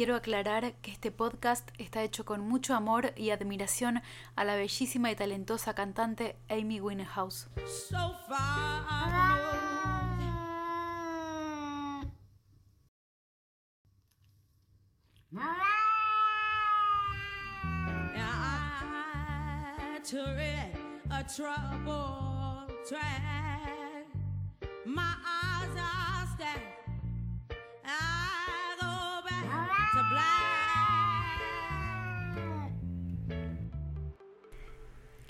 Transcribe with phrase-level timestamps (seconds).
[0.00, 4.00] quiero aclarar que este podcast está hecho con mucho amor y admiración
[4.34, 7.50] a la bellísima y talentosa cantante Amy Winehouse.
[7.66, 8.16] So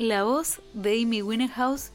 [0.01, 1.93] La voz de Amy Winehouse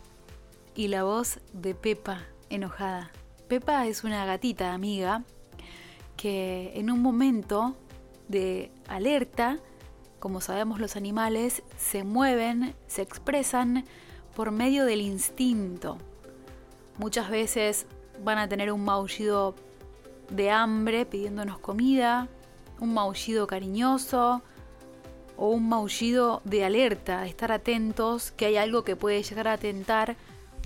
[0.76, 3.10] y la voz de Pepa enojada.
[3.48, 5.24] Pepa es una gatita amiga
[6.16, 7.76] que en un momento
[8.28, 9.58] de alerta,
[10.20, 13.86] como sabemos los animales, se mueven, se expresan
[14.36, 15.98] por medio del instinto.
[17.00, 17.88] Muchas veces
[18.24, 19.56] van a tener un maullido
[20.30, 22.28] de hambre pidiéndonos comida,
[22.80, 24.44] un maullido cariñoso
[25.38, 30.16] o un maullido de alerta, estar atentos que hay algo que puede llegar a atentar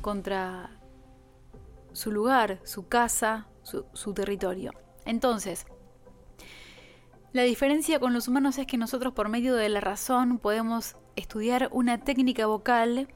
[0.02, 0.72] contra
[1.94, 4.73] su lugar, su casa, su, su territorio.
[5.06, 5.66] Entonces,
[7.34, 11.70] la diferencia con los humanos es que nosotros por medio de la razón podemos estudiar
[11.72, 13.08] una técnica vocal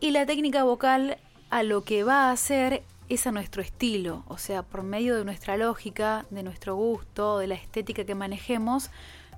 [0.00, 1.18] y la técnica vocal
[1.50, 5.24] a lo que va a hacer es a nuestro estilo, o sea, por medio de
[5.24, 8.90] nuestra lógica, de nuestro gusto, de la estética que manejemos,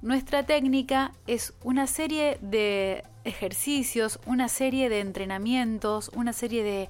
[0.03, 6.89] nuestra técnica es una serie de ejercicios, una serie de entrenamientos, una serie de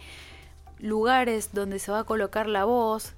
[0.78, 3.14] lugares donde se va a colocar la voz,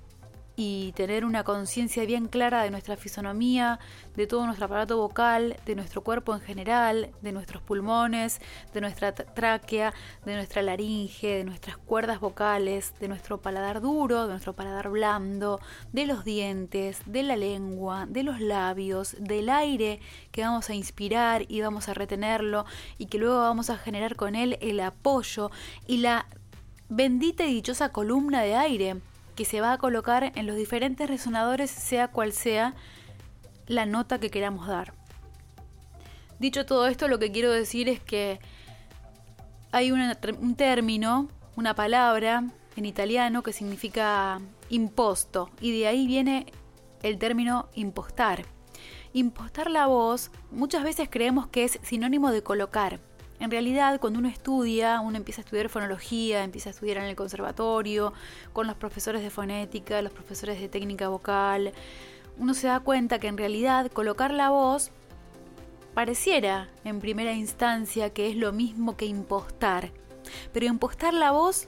[0.57, 3.79] y tener una conciencia bien clara de nuestra fisonomía,
[4.17, 8.41] de todo nuestro aparato vocal, de nuestro cuerpo en general, de nuestros pulmones,
[8.75, 9.95] de nuestra tráquea,
[10.25, 15.61] de nuestra laringe, de nuestras cuerdas vocales, de nuestro paladar duro, de nuestro paladar blando,
[15.93, 20.01] de los dientes, de la lengua, de los labios, del aire
[20.31, 22.65] que vamos a inspirar y vamos a retenerlo
[22.99, 25.51] y que luego vamos a generar con él el apoyo
[25.87, 26.27] y la
[26.89, 28.97] bendita y dichosa columna de aire
[29.35, 32.75] que se va a colocar en los diferentes resonadores, sea cual sea
[33.67, 34.93] la nota que queramos dar.
[36.39, 38.41] Dicho todo esto, lo que quiero decir es que
[39.71, 42.45] hay un término, una palabra
[42.77, 46.47] en italiano que significa imposto, y de ahí viene
[47.03, 48.45] el término impostar.
[49.13, 53.01] Impostar la voz muchas veces creemos que es sinónimo de colocar.
[53.43, 57.17] En realidad, cuando uno estudia, uno empieza a estudiar fonología, empieza a estudiar en el
[57.17, 58.13] conservatorio,
[58.53, 61.73] con los profesores de fonética, los profesores de técnica vocal,
[62.39, 64.93] uno se da cuenta que en realidad colocar la voz
[65.93, 69.91] pareciera en primera instancia que es lo mismo que impostar.
[70.53, 71.67] Pero impostar la voz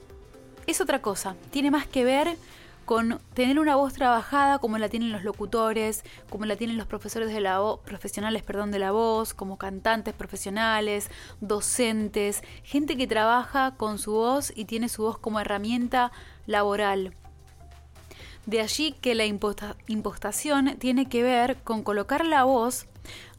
[0.67, 2.37] es otra cosa, tiene más que ver
[2.85, 7.35] con tener una voz trabajada como la tienen los locutores, como la tienen los profesores
[7.83, 11.09] profesionales, perdón, de la voz, como cantantes profesionales,
[11.41, 16.11] docentes, gente que trabaja con su voz y tiene su voz como herramienta
[16.45, 17.13] laboral.
[18.45, 22.85] De allí que la impostación tiene que ver con colocar la voz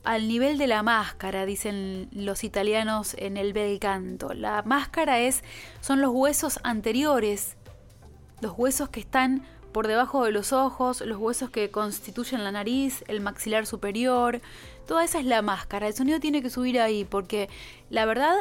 [0.03, 4.35] al nivel de la máscara, dicen los italianos en el bel canto.
[4.35, 5.43] La máscara es
[5.81, 7.56] son los huesos anteriores
[8.41, 9.43] los huesos que están
[9.73, 14.41] por debajo de los ojos, los huesos que constituyen la nariz, el maxilar superior,
[14.87, 15.87] toda esa es la máscara.
[15.87, 17.51] El sonido tiene que subir ahí porque
[17.91, 18.35] la verdad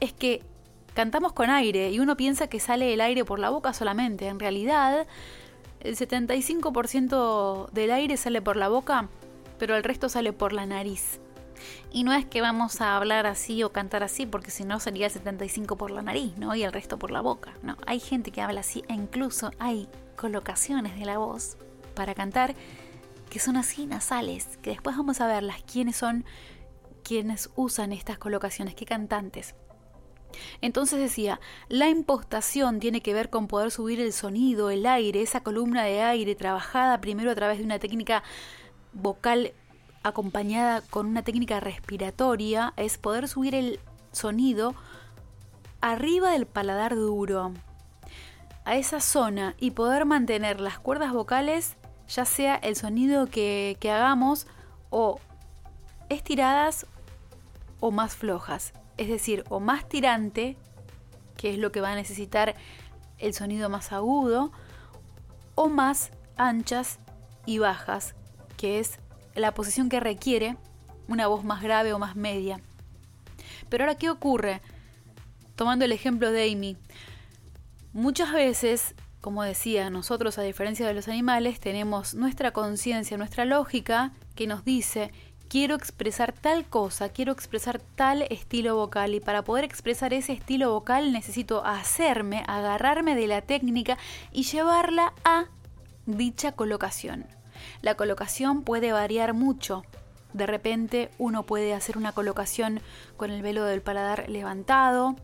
[0.00, 0.42] es que
[0.94, 4.28] cantamos con aire y uno piensa que sale el aire por la boca solamente.
[4.28, 5.06] En realidad,
[5.80, 9.08] el 75% del aire sale por la boca,
[9.58, 11.20] pero el resto sale por la nariz.
[11.92, 15.06] Y no es que vamos a hablar así o cantar así, porque si no sería
[15.06, 16.54] el 75 por la nariz, ¿no?
[16.54, 17.54] Y el resto por la boca.
[17.62, 21.56] No, hay gente que habla así e incluso hay colocaciones de la voz
[21.94, 22.54] para cantar
[23.30, 26.24] que son así nasales, que después vamos a verlas quiénes son
[27.02, 29.54] quienes usan estas colocaciones, qué cantantes.
[30.60, 35.42] Entonces decía, la impostación tiene que ver con poder subir el sonido, el aire, esa
[35.42, 38.22] columna de aire trabajada primero a través de una técnica
[38.92, 39.52] vocal
[40.02, 43.80] acompañada con una técnica respiratoria es poder subir el
[44.12, 44.74] sonido
[45.80, 47.52] arriba del paladar duro,
[48.64, 54.46] a esa zona y poder mantener las cuerdas vocales, ya sea el sonido que, hagamos
[54.90, 55.20] o
[56.10, 56.86] estiradas
[57.80, 60.56] o más flojas, es decir, o más tirante,
[61.38, 62.56] que es lo que va a necesitar
[63.16, 64.52] el sonido más agudo,
[65.54, 66.98] o más anchas
[67.46, 68.14] y bajas,
[68.56, 68.98] que es
[69.38, 70.56] la posición que requiere
[71.08, 72.60] una voz más grave o más media.
[73.68, 74.60] Pero ahora, ¿qué ocurre?
[75.56, 76.76] Tomando el ejemplo de Amy,
[77.92, 84.12] muchas veces, como decía, nosotros a diferencia de los animales tenemos nuestra conciencia, nuestra lógica,
[84.34, 85.10] que nos dice,
[85.48, 90.70] quiero expresar tal cosa, quiero expresar tal estilo vocal y para poder expresar ese estilo
[90.70, 93.98] vocal necesito hacerme, agarrarme de la técnica
[94.30, 95.46] y llevarla a
[96.06, 97.26] dicha colocación.
[97.82, 99.84] La colocación puede variar mucho.
[100.32, 102.80] De repente uno puede hacer una colocación
[103.16, 105.16] con el velo del paladar levantado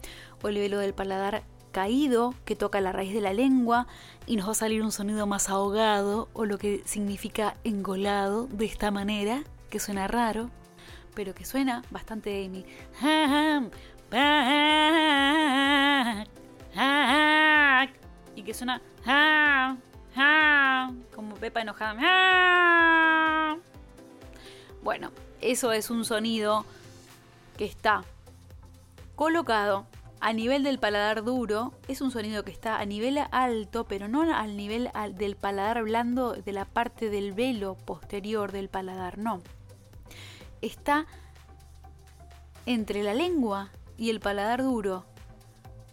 [0.42, 3.86] o el velo del paladar caído que toca la raíz de la lengua
[4.26, 8.64] y nos va a salir un sonido más ahogado o lo que significa engolado de
[8.64, 10.50] esta manera, que suena raro,
[11.14, 12.64] pero que suena bastante Amy.
[18.36, 18.82] Y que suena
[21.44, 23.58] Pepa enojada.
[24.82, 25.10] Bueno,
[25.42, 26.64] eso es un sonido
[27.58, 28.02] que está
[29.14, 29.84] colocado
[30.20, 34.22] a nivel del paladar duro, es un sonido que está a nivel alto, pero no
[34.22, 39.42] al nivel del paladar blando de la parte del velo posterior del paladar, no.
[40.62, 41.04] Está
[42.64, 43.68] entre la lengua
[43.98, 45.04] y el paladar duro,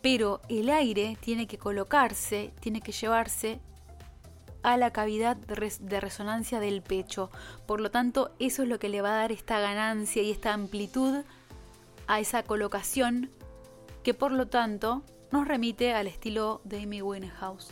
[0.02, 3.60] pero el aire tiene que colocarse, tiene que llevarse
[4.64, 7.30] a la cavidad de resonancia del pecho.
[7.66, 10.54] Por lo tanto, eso es lo que le va a dar esta ganancia y esta
[10.54, 11.24] amplitud
[12.08, 13.32] a esa colocación
[14.04, 17.72] que por lo tanto nos remite al estilo de Amy Winehouse,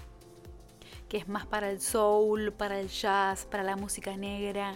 [1.10, 4.74] que es más para el soul, para el jazz, para la música negra.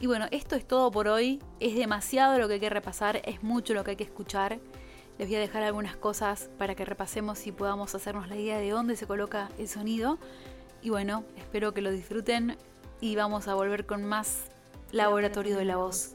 [0.00, 1.40] Y bueno, esto es todo por hoy.
[1.60, 4.60] Es demasiado lo que hay que repasar, es mucho lo que hay que escuchar.
[5.18, 8.70] Les voy a dejar algunas cosas para que repasemos y podamos hacernos la idea de
[8.70, 10.18] dónde se coloca el sonido.
[10.82, 12.56] Y bueno, espero que lo disfruten
[13.00, 14.44] y vamos a volver con más
[14.92, 16.14] laboratorio de la voz.